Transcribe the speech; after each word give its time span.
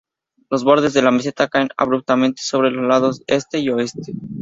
Los 0.49 0.63
bordes 0.63 0.93
de 0.95 1.03
la 1.03 1.11
meseta 1.11 1.47
caen 1.47 1.69
abruptamente 1.77 2.41
sobre 2.41 2.71
los 2.71 2.87
lados 2.87 3.21
este 3.27 3.59
y 3.59 3.69
oeste. 3.69 4.13